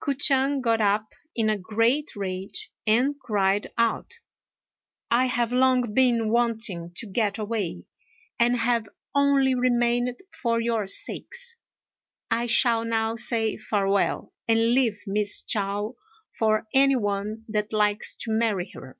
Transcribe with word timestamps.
K'o 0.00 0.12
ch'ang 0.12 0.60
got 0.60 0.82
up 0.82 1.14
in 1.34 1.48
a 1.48 1.56
great 1.56 2.14
rage 2.14 2.70
and 2.86 3.18
cried 3.18 3.72
out, 3.78 4.20
"I 5.10 5.24
have 5.24 5.50
long 5.50 5.94
been 5.94 6.28
wanting 6.28 6.92
to 6.96 7.06
get 7.06 7.38
away, 7.38 7.86
and 8.38 8.58
have 8.58 8.86
only 9.14 9.54
remained 9.54 10.18
for 10.42 10.60
your 10.60 10.86
sakes. 10.88 11.56
I 12.30 12.44
shall 12.44 12.84
now 12.84 13.16
say 13.16 13.56
farewell, 13.56 14.34
and 14.46 14.74
leave 14.74 15.04
Miss 15.06 15.40
Chao 15.40 15.94
for 16.38 16.66
any 16.74 16.96
one 16.96 17.46
that 17.48 17.72
likes 17.72 18.14
to 18.16 18.30
marry 18.30 18.68
her." 18.74 18.98